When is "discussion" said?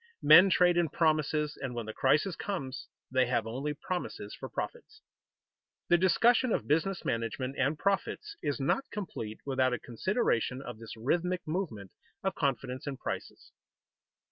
5.99-6.51